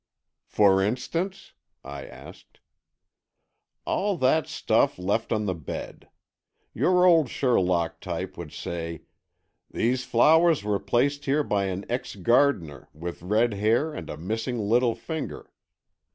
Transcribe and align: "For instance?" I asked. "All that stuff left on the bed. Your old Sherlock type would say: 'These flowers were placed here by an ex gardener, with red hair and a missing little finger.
"For 0.47 0.81
instance?" 0.81 1.53
I 1.83 2.07
asked. 2.07 2.59
"All 3.85 4.17
that 4.17 4.47
stuff 4.47 4.97
left 4.97 5.31
on 5.31 5.45
the 5.45 5.53
bed. 5.53 6.09
Your 6.73 7.05
old 7.05 7.29
Sherlock 7.29 7.99
type 8.01 8.35
would 8.35 8.51
say: 8.51 9.03
'These 9.69 10.05
flowers 10.05 10.63
were 10.63 10.79
placed 10.79 11.25
here 11.25 11.43
by 11.43 11.65
an 11.65 11.85
ex 11.87 12.15
gardener, 12.15 12.89
with 12.95 13.21
red 13.21 13.53
hair 13.53 13.93
and 13.93 14.09
a 14.09 14.17
missing 14.17 14.57
little 14.57 14.95
finger. 14.95 15.51